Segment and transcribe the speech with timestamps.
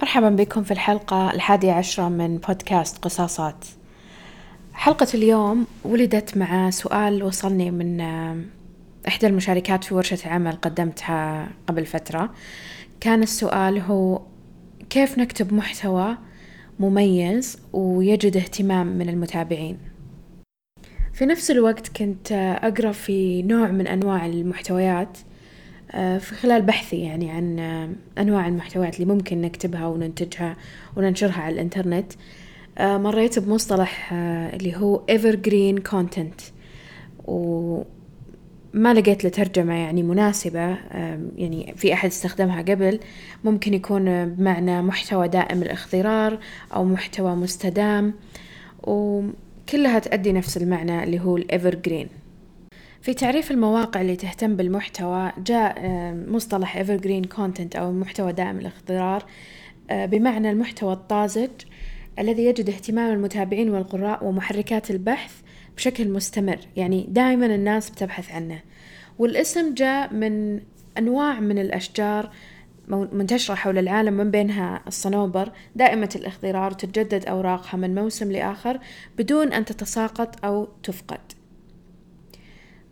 [0.00, 3.64] مرحبا بكم في الحلقة الحادية عشرة من بودكاست قصاصات.
[4.72, 8.36] حلقة اليوم ولدت مع سؤال وصلني من آه،
[9.08, 12.34] إحدى المشاركات في ورشة عمل قدمتها قبل فترة.
[13.00, 14.22] كان السؤال هو
[14.90, 16.16] كيف نكتب محتوى
[16.78, 19.78] مميز ويجد اهتمام من المتابعين؟
[21.12, 22.32] في نفس الوقت كنت
[22.62, 25.29] أقرأ في نوع من أنواع المحتويات آه،
[25.92, 27.88] في خلال بحثي يعني عن آه،
[28.18, 30.56] أنواع المحتويات اللي ممكن نكتبها وننتجها
[30.96, 32.12] وننشرها على الإنترنت
[32.78, 36.42] آه، مريت بمصطلح اللي هو evergreen content.
[37.24, 40.78] وما لقيت له ترجمة يعني مناسبة
[41.36, 43.00] يعني في أحد استخدمها قبل.
[43.44, 46.38] ممكن يكون بمعنى محتوى دائم الاخضرار
[46.74, 48.14] أو محتوى مستدام.
[48.82, 52.08] وكلها تؤدي نفس المعنى اللي هو الإيفرجرين
[53.02, 55.82] في تعريف المواقع اللي تهتم بالمحتوى جاء
[56.28, 59.24] مصطلح evergreen content أو محتوى دائم الاخضرار
[59.90, 61.50] آه، بمعنى المحتوى الطازج
[62.18, 65.32] الذي يجد اهتمام المتابعين والقراء ومحركات البحث
[65.76, 68.60] بشكل مستمر يعني دائما الناس بتبحث عنه.
[69.18, 70.60] والاسم جاء من
[70.98, 72.30] أنواع من الأشجار
[72.88, 75.52] منتشرة حول العالم من بينها الصنوبر.
[75.76, 78.78] دائمة الاخضرار تتجدد أوراقها من موسم لآخر
[79.18, 81.39] بدون أن تتساقط أو تفقد.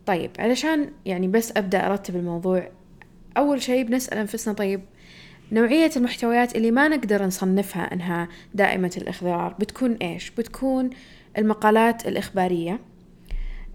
[0.09, 2.69] طيب علشان يعني بس أبدأ أرتب الموضوع
[3.37, 4.81] أول شيء بنسأل أنفسنا طيب
[5.51, 10.89] نوعية المحتويات اللي ما نقدر نصنفها أنها دائمة الإخضرار بتكون إيش؟ بتكون
[11.37, 12.79] المقالات الإخبارية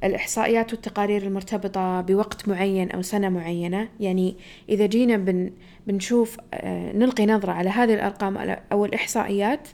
[0.05, 4.37] الإحصائيات والتقارير المرتبطة بوقت معين أو سنة معينة يعني
[4.69, 5.51] إذا جينا بن
[5.87, 8.37] بنشوف آه، نلقي نظرة على هذه الأرقام
[8.73, 9.69] أو الإحصائيات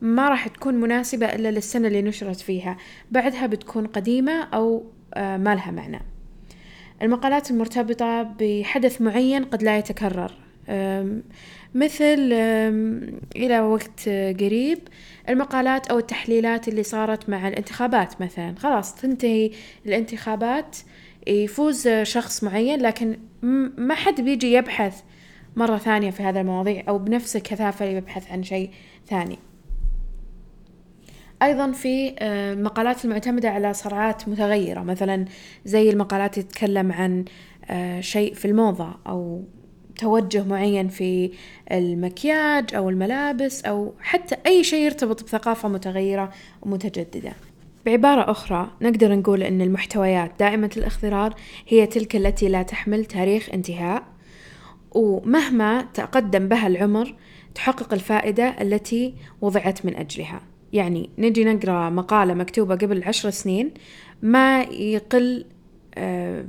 [0.00, 2.76] ما راح تكون مناسبة إلا للسنة اللي نشرت فيها
[3.10, 4.84] بعدها بتكون قديمة أو
[5.16, 6.00] ما لها معنى.
[7.02, 10.32] المقالات المرتبطة بحدث معين قد لا يتكرر.
[11.74, 12.32] مثل
[13.36, 14.78] إلى وقت قريب
[15.28, 18.54] المقالات أو التحليلات اللي صارت مع الانتخابات مثلا.
[18.58, 19.50] خلاص تنتهي
[19.86, 20.76] الانتخابات
[21.26, 23.18] يفوز شخص معين لكن
[23.78, 25.02] ما حد بيجي يبحث
[25.56, 28.70] مرة ثانية في هذا المواضيع أو بنفس الكثافة اللي يبحث عن شيء
[29.08, 29.38] ثاني.
[31.42, 35.24] أيضا في آه، مقالات المعتمدة على صرعات متغيرة مثلا
[35.64, 37.24] زي المقالات تتكلم عن
[37.70, 39.44] آه، شيء في الموضة أو
[39.98, 41.30] توجه معين في
[41.72, 46.30] المكياج أو الملابس أو حتى أي شيء يرتبط بثقافة متغيرة
[46.62, 47.32] ومتجددة.
[47.86, 51.34] بعبارة أخرى نقدر نقول أن المحتويات دائمة الاخضرار
[51.68, 54.02] هي تلك التي لا تحمل تاريخ انتهاء
[54.90, 57.14] ومهما تقدم بها العمر
[57.54, 60.53] تحقق الفائدة التي وضعت من أجلها.
[60.74, 63.70] يعني نجي نقرأ مقالة مكتوبة قبل عشر سنين
[64.22, 65.44] ما يقل
[65.94, 66.44] آه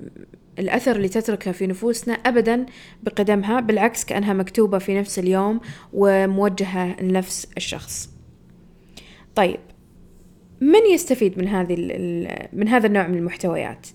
[0.60, 2.66] الأثر اللي تتركه في نفوسنا أبدا
[3.04, 5.60] بقدمها بالعكس كأنها مكتوبة في نفس اليوم
[5.94, 8.10] وموجهة لنفس الشخص.
[9.36, 9.60] طيب
[10.62, 11.76] من يستفيد من هذه
[12.54, 13.88] من هذا النوع من المحتويات؟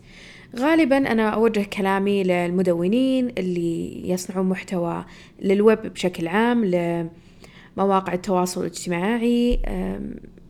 [0.58, 5.04] غالبا أنا أوجه كلامي للمدونين اللي يصنعون محتوى
[5.42, 6.64] للويب بشكل عام
[7.76, 9.60] مواقع التواصل الاجتماعي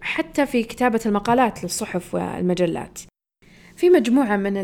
[0.01, 2.99] حتى في كتابة المقالات للصحف والمجلات.
[3.77, 4.57] في مجموعة من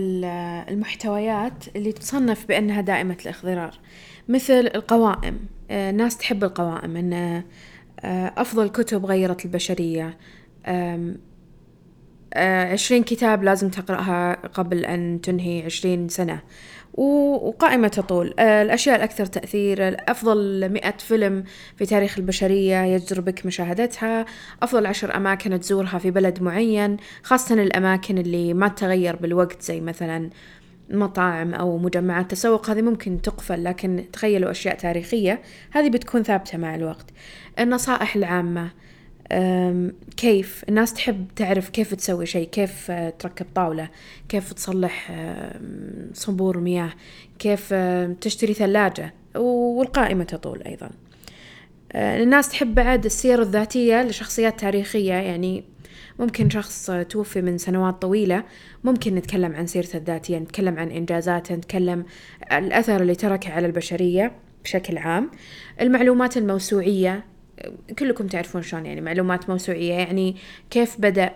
[0.69, 3.79] المحتويات اللي تصنف بأنها دائمة الإخضرار
[4.29, 5.39] مثل القوائم.
[5.71, 7.45] أه، ناس تحب القوائم أن أه،
[8.37, 10.19] أفضل كتب غيرت البشرية.
[12.37, 16.41] عشرين كتاب لازم تقرأها قبل أن تنهي عشرين سنة.
[16.97, 18.35] وقائمة تطول.
[18.39, 21.45] آه، الأشياء الأكثر تأثير أفضل مئة فيلم
[21.77, 24.27] في تاريخ البشرية يجدر بك مشاهدتها
[24.63, 30.31] أفضل عشر أماكن تزورها في بلد معين خاصة الأماكن اللي ما تتغير بالوقت زي مثلا
[30.91, 32.71] مطاعم أو مجمعات تسوق.
[32.71, 37.07] هذه ممكن تقفل لكن تخيلوا أشياء تاريخية هذه بتكون ثابتة مع الوقت.
[37.59, 38.71] النصائح العامة.
[40.17, 43.89] كيف الناس تحب تعرف كيف تسوي شيء كيف آه، تركب طاولة
[44.29, 45.13] كيف تصلح
[46.13, 46.93] صنبور مياه
[47.39, 47.75] كيف
[48.21, 50.91] تشتري ثلاجة والقائمة تطول أيضا.
[51.93, 55.65] آه، الناس تحب بعد السير الذاتية لشخصيات تاريخية يعني
[56.19, 58.45] ممكن شخص توفي من سنوات طويلة
[58.85, 62.05] ممكن نتكلم عن سيرته الذاتية نتكلم عن إنجازاته نتكلم
[62.53, 64.33] الأثر اللي تركه على البشرية
[64.65, 65.31] بشكل عام.
[65.81, 67.25] المعلومات الموسوعية
[67.99, 69.93] كلكم تعرفون شلون يعني معلومات موسوعية.
[69.95, 70.37] يعني
[70.71, 71.35] كيف بدأ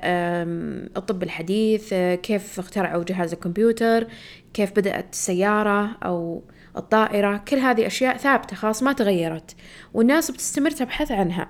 [0.96, 4.06] الطب الحديث كيف اخترعوا جهاز الكمبيوتر
[4.54, 6.42] كيف بدأت السيارة أو
[6.76, 7.36] الطائرة.
[7.36, 9.56] كل هذه أشياء ثابتة خلاص ما تغيرت.
[9.94, 11.48] والناس بتستمر تبحث عنها.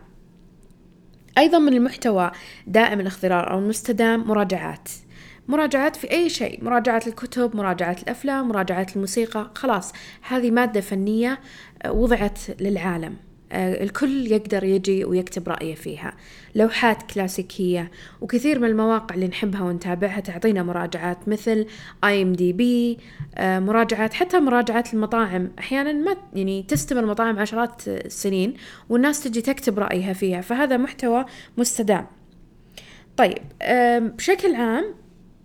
[1.39, 2.31] أيضا من المحتوى
[2.67, 4.89] دائم الاخضرار أو المستدام مراجعات.
[5.49, 9.51] مراجعات في أي شيء مراجعة الكتب مراجعة الأفلام مراجعة الموسيقى.
[9.55, 9.93] خلاص
[10.29, 11.41] هذه مادة فنية
[11.89, 13.13] وضعت للعالم.
[13.13, 16.13] آه، الكل يقدر يجي ويكتب رأيه فيها.
[16.55, 21.67] لوحات كلاسيكية وكثير من المواقع اللي نحبها ونتابعها تعطينا مراجعات مثل
[22.05, 22.99] اي ام دي بي
[23.41, 25.51] مراجعات حتى مراجعات المطاعم.
[25.59, 28.55] أحيانا ما يعني تستمر المطاعم عشرات السنين
[28.89, 31.25] والناس تجي تكتب رأيها فيها فهذا محتوى
[31.59, 32.07] مستدام.
[33.17, 33.39] طيب
[34.17, 34.95] بشكل عام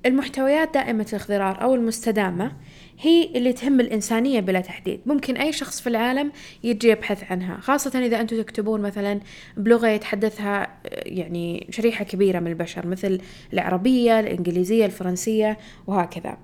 [0.05, 2.51] المحتويات دائمة الاخضرار أو المستدامة
[2.99, 4.99] هي اللي تهم الإنسانية بلا تحديد.
[5.05, 6.31] ممكن أي شخص في العالم
[6.63, 9.19] يجي يبحث عنها خاصة إذا أنتم تكتبون مثلا
[9.57, 13.21] بلغة يتحدثها يعني شريحة كبيرة من البشر مثل
[13.53, 15.57] العربية الإنجليزية الفرنسية
[15.87, 16.37] وهكذا.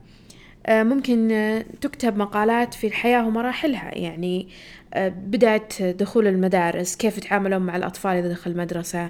[0.65, 4.47] آه، ممكن تكتب مقالات في الحياة ومراحلها يعني
[4.97, 9.09] بداية دخول المدارس كيف يتعاملون مع الأطفال إذا دخل المدرسة؟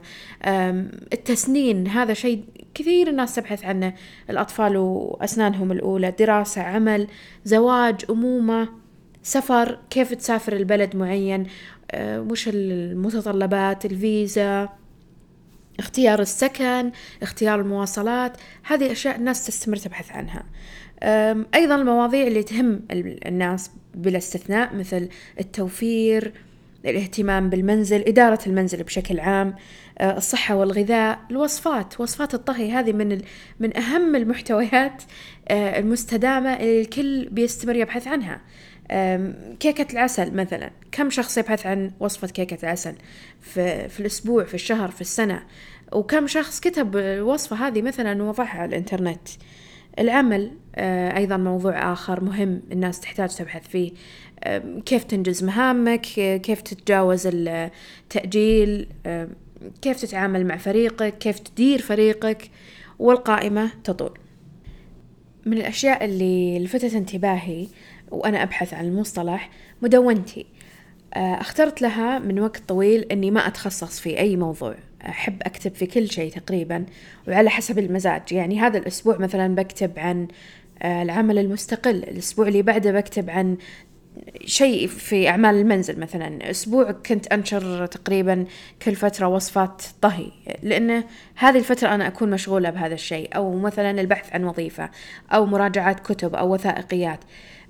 [1.14, 2.44] التسنين هذا شيء
[2.74, 3.94] كثير الناس تبحث عنه
[4.30, 7.08] الأطفال وأسنانهم الأولى دراسة عمل
[7.46, 8.70] زواج أمومة
[9.24, 11.48] سفر كيف تسافر البلد معين؟
[11.92, 14.70] آه، وش المتطلبات؟ الفيزا
[15.80, 16.92] اختيار السكن
[17.22, 20.44] اختيار المواصلات هذه أشياء الناس تستمر تبحث عنها.
[21.56, 22.82] أيضا المواضيع اللي تهم
[23.26, 25.10] الناس بلا استثناء مثل
[25.40, 26.34] التوفير
[26.86, 29.56] الاهتمام بالمنزل إدارة المنزل بشكل عام
[30.00, 32.72] أه، الصحة والغذاء الوصفات وصفات الطهي.
[32.72, 33.22] هذه من
[33.60, 35.04] من أهم المحتويات
[35.48, 38.42] أه، المستدامة اللي الكل بيستمر يبحث عنها.
[39.60, 40.72] كيكة العسل مثلا.
[40.92, 42.96] كم شخص يبحث عن وصفة كيكة العسل
[43.42, 45.44] في, في الأسبوع في الشهر في السنة؟
[45.92, 49.28] وكم شخص كتب الوصفة هذه مثلا ووضعها على الإنترنت؟
[50.00, 53.92] العمل آه، أيضا موضوع آخر مهم الناس تحتاج تبحث فيه.
[54.86, 56.02] كيف تنجز مهامك؟
[56.42, 58.88] كيف تتجاوز التأجيل؟
[59.82, 62.50] كيف تتعامل مع فريقك؟ كيف تدير فريقك؟
[63.00, 64.18] والقائمة تطول.
[65.46, 67.68] من الأشياء اللي لفتت انتباهي
[68.12, 69.50] وأنا أبحث عن المصطلح
[69.82, 70.46] مدونتي.
[71.14, 74.76] آه، اخترت لها من وقت طويل أني ما أتخصص في أي موضوع.
[75.10, 76.86] أحب أكتب في كل شيء تقريبا
[77.28, 78.22] وعلى حسب المزاج.
[78.32, 80.28] يعني هذا الأسبوع مثلا بكتب عن
[80.82, 83.58] آه، العمل المستقل الأسبوع اللي بعده بكتب عن
[84.46, 86.50] شيء في أعمال المنزل مثلا.
[86.52, 88.46] أسبوع كنت أنشر تقريبا
[88.82, 90.32] كل فترة وصفات طهي
[90.64, 91.04] لأن
[91.36, 93.36] هذه الفترة أنا أكون مشغولة بهذا الشيء.
[93.36, 94.90] أو مثلا البحث عن وظيفة
[95.32, 97.20] أو مراجعات كتب أو وثائقيات.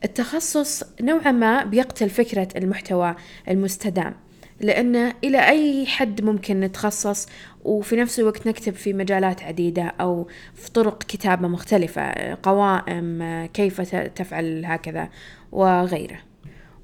[0.04, 3.16] التخصص نوعا ما بيقتل فكرة المحتوى
[3.50, 4.16] المستدام.
[4.62, 7.28] لأن إلى أي حد ممكن نتخصص
[7.64, 13.24] وفي نفس الوقت نكتب في مجالات عديدة أو في طرق كتابة مختلفة قوائم
[13.54, 15.10] كيف تفعل هكذا
[15.52, 16.20] وغيره.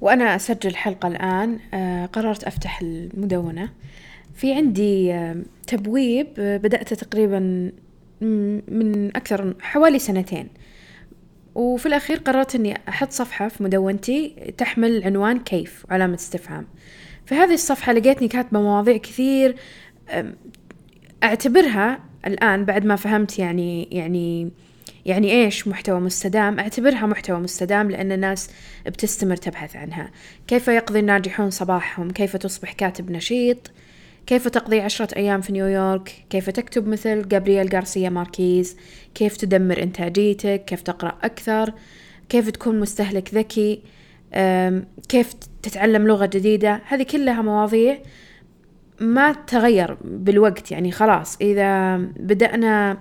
[0.01, 3.69] وأنا أسجل حلقة الآن آه، قررت أفتح المدونة.
[4.35, 5.35] في عندي آه،
[5.67, 7.71] تبويب آه، بدأته تقريبا
[8.67, 10.47] من أكثر حوالي سنتين.
[11.55, 16.67] وفي الأخير قررت أني أحط صفحة في مدونتي تحمل عنوان كيف علامة استفهام.
[17.27, 19.55] في هذه الصفحة لقيتني كاتبة مواضيع كثير
[21.23, 24.51] أعتبرها الآن بعد ما فهمت يعني يعني
[25.05, 28.49] يعني إيش محتوى مستدام أعتبرها محتوى مستدام لأن الناس
[28.85, 30.11] بتستمر تبحث عنها.
[30.47, 33.71] كيف يقضي الناجحون صباحهم؟ كيف تصبح كاتب نشيط؟
[34.27, 38.77] كيف تقضي عشرة أيام في نيويورك؟ كيف تكتب مثل جابرييل غارسيا ماركيز؟
[39.15, 41.73] كيف تدمر إنتاجيتك؟ كيف تقرأ أكثر؟
[42.29, 43.81] كيف تكون مستهلك ذكي؟
[45.09, 45.33] كيف
[45.63, 47.97] تتعلم لغة جديدة؟ هذه كلها مواضيع
[48.99, 51.37] ما تغير بالوقت يعني خلاص.
[51.41, 52.97] إذا بدأنا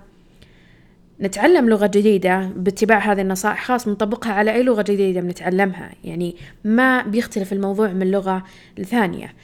[1.20, 5.90] نتعلم لغة جديدة باتباع هذه النصائح خلاص بنطبقها على أي لغة جديدة بنتعلمها.
[6.04, 8.44] يعني ما بيختلف الموضوع من لغة
[8.78, 9.34] لثانية.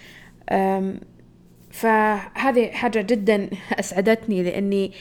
[1.71, 4.93] فهذه حاجة جدا أسعدتني لأني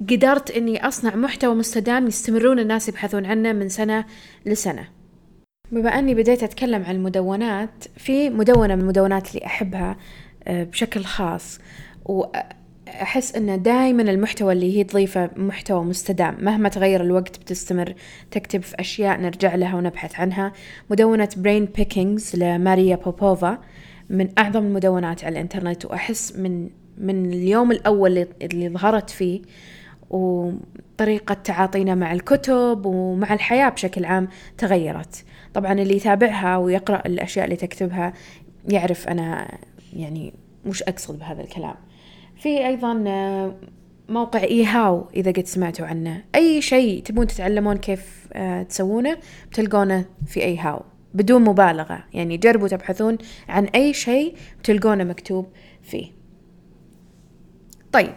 [0.00, 4.04] قدرت إني أصنع محتوى مستدام يستمرون الناس يبحثون عنه من سنة
[4.46, 4.88] لسنة.
[5.72, 9.96] بما أني بديت أتكلم عن المدونات في مدونة من المدونات اللي أحبها
[10.48, 11.58] آه، بشكل خاص.
[12.04, 16.36] وأحس إن دائما المحتوى اللي هي تضيفه محتوى مستدام.
[16.40, 17.94] مهما تغير الوقت بتستمر.
[18.30, 20.52] تكتب في أشياء نرجع لها ونبحث عنها.
[20.90, 23.58] مدونة Brain Pickings لماريا بوبوفا
[24.10, 25.84] من أعظم المدونات على الإنترنت.
[25.84, 29.40] وأحس من من اليوم الأول اللي ظهرت فيه
[30.14, 34.28] وطريقة تعاطينا مع الكتب ومع الحياة بشكل عام
[34.58, 35.24] تغيرت.
[35.54, 38.12] طبعا اللي يتابعها ويقرأ الأشياء اللي تكتبها
[38.68, 39.58] يعرف أنا
[39.92, 40.34] يعني
[40.66, 41.74] وش أقصد بهذا الكلام.
[42.36, 43.54] في أيضا آه،
[44.08, 46.24] موقع إي هاو إذا قد سمعتوا عنه.
[46.34, 49.18] أي شيء تبون تتعلمون كيف آه، تسوونه
[49.50, 50.82] بتلقونه في أي هاو
[51.14, 52.04] بدون مبالغة.
[52.14, 53.18] يعني جربوا تبحثون
[53.48, 55.46] عن أي شيء بتلقونه مكتوب
[55.82, 56.06] فيه.
[57.92, 58.14] طيب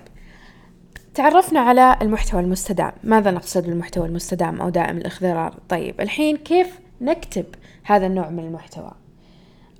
[1.18, 2.92] تعرفنا على المحتوى المستدام.
[3.04, 7.46] ماذا نقصد بالمحتوى المستدام أو دائم الإخضرار؟ طيب الحين كيف نكتب
[7.84, 8.92] هذا النوع من المحتوى؟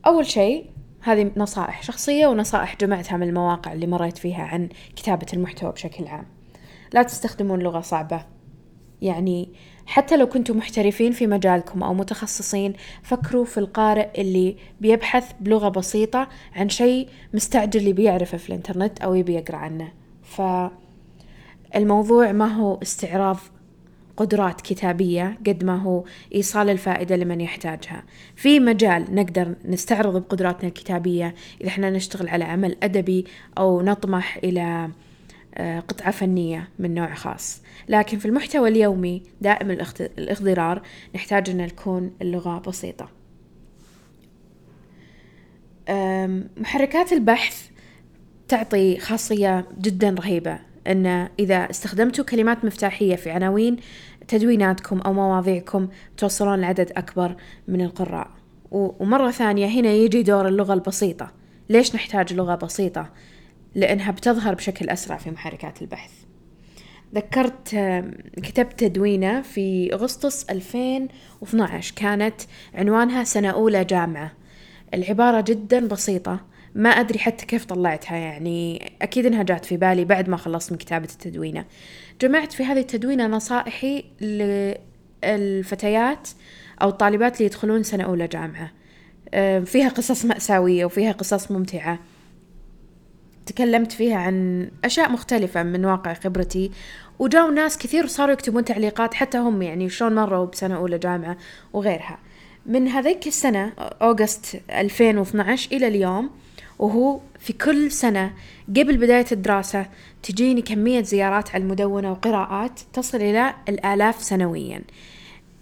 [0.08, 0.66] أول شيء
[1.02, 6.26] هذه نصائح شخصية ونصائح جمعتها من المواقع اللي مريت فيها عن كتابة المحتوى بشكل عام.
[6.94, 8.26] لا تستخدمون لغة صعبة.
[9.02, 9.50] يعني
[9.86, 16.28] حتى لو كنتم محترفين في مجالكم أو متخصصين فكروا في القارئ اللي بيبحث بلغة بسيطة
[16.56, 19.92] عن شيء مستعجل اللي بيعرفه في الإنترنت أو يبي يقرأ عنه.
[21.74, 23.38] فالموضوع ما هو استعراض
[24.18, 26.04] قدرات كتابية قد ما هو
[26.36, 28.04] إيصال الفائدة لمن يحتاجها.
[28.36, 33.26] في مجال نقدر نستعرض بقدراتنا الكتابية إذا إحنا نشتغل على عمل أدبي
[33.58, 34.90] أو نطمح إلى
[35.56, 37.62] آه، قطعة فنية من نوع خاص.
[37.90, 39.72] لكن في المحتوى اليومي دائم
[40.18, 40.82] الاخضرار
[41.16, 43.10] نحتاج أن تكون اللغة بسيطة.
[46.58, 47.70] محركات البحث
[48.48, 50.67] تعطي خاصية جدا رهيبة.
[50.88, 53.78] أن إذا استخدمتوا كلمات مفتاحية في عناوين
[54.28, 57.36] تدويناتكم أو مواضيعكم توصلون لعدد أكبر
[57.68, 58.28] من القراء.
[58.72, 61.32] ومرة ثانية هنا يجي دور اللغة البسيطة.
[61.70, 63.10] ليش نحتاج لغة بسيطة؟
[63.76, 66.12] لأنها بتظهر بشكل أسرع في محركات البحث.
[67.16, 67.76] ذكرت
[68.44, 72.42] كتبت تدوينة في أغسطس 2012 كانت
[72.74, 74.32] عنوانها سنة أولى جامعة.
[74.94, 76.40] العبارة جدا بسيطة.
[76.78, 80.78] ما أدري حتى كيف طلعتها يعني أكيد إنها جات في بالي بعد ما خلصت من
[80.78, 81.66] كتابة التدوينة.
[82.22, 84.04] جمعت في هذه التدوينة نصائحي
[85.24, 86.30] للفتيات
[86.82, 88.72] أو الطالبات اللي يدخلون سنة أولى جامعة.
[89.66, 92.00] فيها قصص مأساوية وفيها قصص ممتعة.
[93.46, 96.72] تكلمت فيها عن أشياء مختلفة من واقع خبرتي
[97.20, 101.38] وجاوا ناس كثير صاروا يكتبون تعليقات حتى هم يعني شلون مروا بسنة أولى جامعة
[101.74, 102.20] وغيرها.
[102.66, 106.30] من هذيك السنة أوغست 2012 إلى اليوم
[106.80, 108.34] وهو في كل سنة
[108.70, 109.86] قبل بداية الدراسة
[110.24, 114.82] تجيني كمية زيارات على المدونة وقراءات تصل إلى الآلاف سنويا.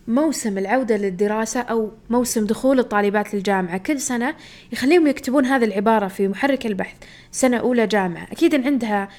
[0.08, 4.36] موسم العودة للدراسة أو موسم دخول الطالبات للجامعة كل سنة
[4.72, 6.96] يخليهم يكتبون هذه العبارة في محرك البحث.
[7.32, 8.24] سنة أولى جامعة.
[8.32, 9.10] أكيد عندها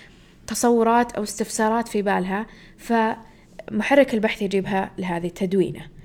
[0.46, 2.46] تصورات أو استفسارات في بالها
[2.78, 5.95] فمحرك البحث يجيبها لهذه التدوينة.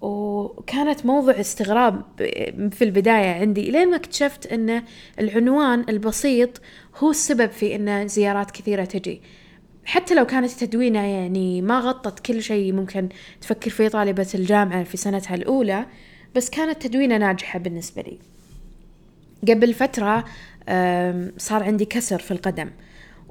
[0.00, 2.02] وكانت موضوع استغراب
[2.72, 4.82] في البداية عندي لين ما اكتشفت أن
[5.18, 6.60] العنوان البسيط
[6.96, 9.20] هو السبب في أن زيارات كثيرة تجي.
[9.84, 13.08] حتى لو كانت التدوينة يعني ما غطت كل شيء ممكن
[13.40, 15.86] تفكر فيه طالبة الجامعة في سنتها الأولى
[16.34, 18.18] بس كانت تدوينة ناجحة بالنسبة لي.
[19.52, 20.24] قبل فترة
[21.38, 22.70] صار عندي كسر في القدم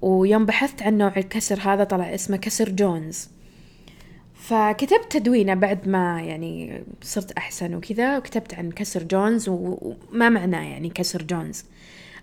[0.01, 3.29] ويوم بحثت عن نوع الكسر هذا طلع اسمه كسر جونز.
[4.47, 10.89] فكتبت تدوينة بعد ما يعني صرت أحسن وكذا وكتبت عن كسر جونز وما معناه يعني
[10.89, 11.65] كسر جونز.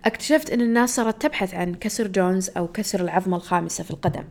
[0.05, 4.25] اكتشفت إن الناس صارت تبحث عن كسر جونز أو كسر العظمة الخامسة في القدم.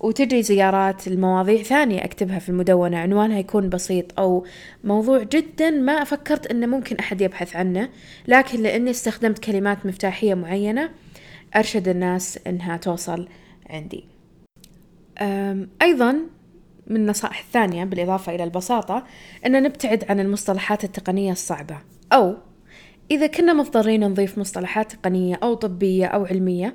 [0.00, 2.98] وتجي زيارات المواضيع ثانية أكتبها في المدونة.
[2.98, 4.46] عنوانها يكون بسيط أو
[4.84, 7.88] موضوع جدا ما فكرت أنه ممكن أحد يبحث عنه
[8.28, 10.90] لكن لأني استخدمت كلمات مفتاحية معينة
[11.56, 13.28] أرشد الناس أنها توصل
[13.70, 14.04] عندي.
[15.82, 16.37] أيضا
[16.88, 19.04] من النصائح الثانية بالإضافة إلى البساطة
[19.46, 21.78] أن نبتعد عن المصطلحات التقنية الصعبة.
[22.12, 22.36] أو
[23.10, 26.74] إذا كنا مضطرين نضيف مصطلحات تقنية أو طبية أو علمية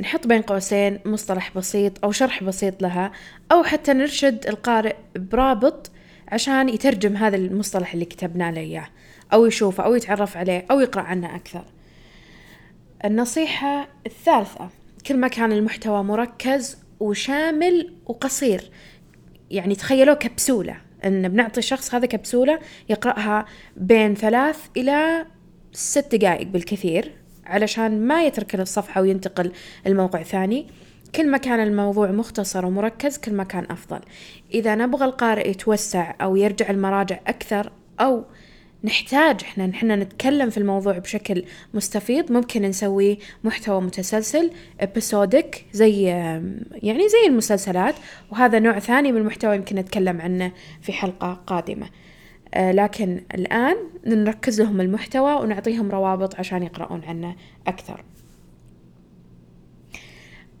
[0.00, 3.12] نحط بين قوسين مصطلح بسيط أو شرح بسيط لها
[3.52, 5.90] أو حتى نرشد القارئ برابط
[6.28, 8.86] عشان يترجم هذا المصطلح اللي كتبنا له إياه
[9.32, 11.64] أو يشوفه أو يتعرف عليه أو يقرأ عنه أكثر.
[13.04, 14.68] النصيحة الثالثة
[15.06, 18.70] كل ما كان المحتوى مركز وشامل وقصير
[19.52, 25.26] يعني تخيلوا كبسولة إن بنعطي الشخص هذا كبسولة يقرأها بين ثلاث إلى
[25.72, 27.12] ست دقائق بالكثير
[27.44, 29.52] علشان ما يترك الصفحة وينتقل
[29.86, 30.66] الموقع ثاني.
[31.14, 34.00] كل ما كان الموضوع مختصر ومركز كل ما كان أفضل.
[34.54, 38.24] إذا نبغى القارئ يتوسع أو يرجع المراجع أكثر أو
[38.84, 42.32] نحتاج إحنا نحن نتكلم في الموضوع بشكل مستفيض.
[42.32, 46.02] ممكن نسوي محتوى متسلسل ابيسودك زي
[46.72, 47.94] يعني زي المسلسلات.
[48.30, 51.86] وهذا نوع ثاني من المحتوى يمكن نتكلم عنه في حلقة قادمة.
[52.54, 57.36] آه، لكن الآن نركز لهم المحتوى ونعطيهم روابط عشان يقرؤون عنه
[57.66, 58.04] أكثر.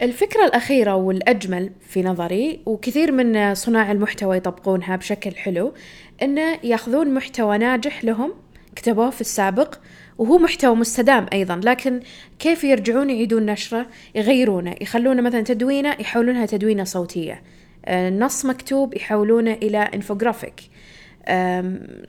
[0.02, 5.74] الفكرة الأخيرة والأجمل في نظري وكثير من صناع المحتوى يطبقونها بشكل حلو
[6.22, 8.32] إنه يأخذون محتوى ناجح لهم
[8.76, 9.74] كتبوه في السابق
[10.18, 12.00] وهو محتوى مستدام أيضا لكن
[12.38, 17.42] كيف يرجعون يعيدون نشره؟ يغيرونه يخلونه مثلا تدوينة يحولونها تدوينة صوتية.
[17.84, 20.60] آه، نص مكتوب يحولونه إلى انفوجرافيك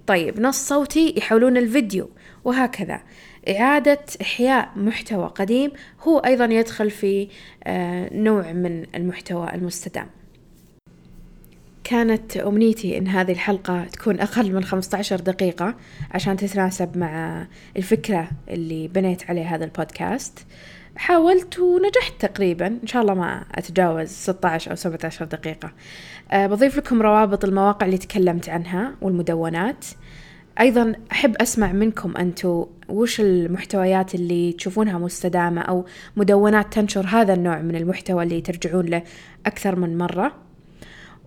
[0.07, 2.09] طيب نص صوتي يحولون الفيديو
[2.43, 3.01] وهكذا.
[3.49, 7.27] إعادة إحياء محتوى قديم هو أيضا يدخل في
[8.11, 10.07] نوع من المحتوى المستدام.
[11.83, 15.75] كانت أمنيتي إن هذه الحلقة تكون أقل من 15 دقيقة
[16.11, 17.45] عشان تتناسب مع
[17.77, 20.39] الفكرة اللي بنيت عليه هذا البودكاست.
[20.95, 25.71] حاولت ونجحت تقريبا إن شاء الله ما أتجاوز 16 أو 17 دقيقة.
[26.31, 29.85] أه بضيف لكم روابط المواقع اللي تكلمت عنها والمدونات.
[30.59, 35.85] أيضا أحب أسمع منكم أنتو وش المحتويات اللي تشوفونها مستدامة أو
[36.17, 39.03] مدونات تنشر هذا النوع من المحتوى اللي ترجعون له
[39.45, 40.42] أكثر من مرة.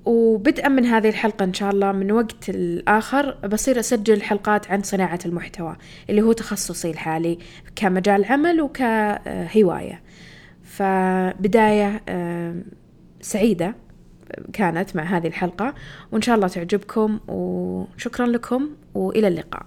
[0.07, 3.33] وبدءا من هذه الحلقة إن شاء الله من وقت الآخر.
[3.47, 5.77] بصير أسجل حلقات عن صناعة المحتوى
[6.11, 7.39] اللي هو تخصصي الحالي
[7.77, 10.03] كمجال عمل وكهواية.
[10.63, 12.03] فبداية
[13.21, 13.75] سعيدة
[14.53, 15.75] كانت مع هذه الحلقة
[16.13, 19.67] وإن شاء الله تعجبكم وشكرا لكم وإلى اللقاء.